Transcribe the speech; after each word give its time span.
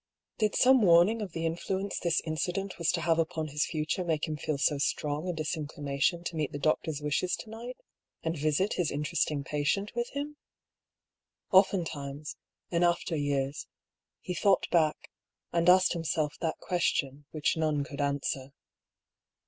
Did 0.39 0.55
some 0.55 0.81
warning 0.81 1.21
of 1.21 1.33
the 1.33 1.45
influence 1.45 1.99
this 1.99 2.21
incident 2.25 2.79
was 2.79 2.91
to 2.93 3.01
have 3.01 3.19
upon 3.19 3.49
his 3.49 3.67
future 3.67 4.03
make 4.03 4.27
him 4.27 4.35
feel 4.35 4.57
so 4.57 4.79
strong 4.79 5.29
a 5.29 5.31
dis 5.33 5.55
inclination 5.55 6.23
to 6.23 6.35
meet 6.35 6.51
the 6.51 6.57
doctor's 6.57 7.03
wishes 7.03 7.35
to 7.35 7.51
night, 7.51 7.77
and 8.23 8.35
visit 8.35 8.73
his 8.73 8.89
interesting 8.89 9.43
patient 9.43 9.91
with 9.93 10.09
him? 10.13 10.37
Oftentimes, 11.51 12.35
in 12.71 12.83
after 12.83 13.15
years, 13.15 13.67
he 14.21 14.33
thought 14.33 14.67
back, 14.71 15.11
and 15.53 15.69
asked 15.69 15.93
himself 15.93 16.35
that 16.41 16.57
question, 16.57 17.25
which 17.29 17.55
none 17.55 17.83
could 17.83 18.01
answer. 18.01 18.53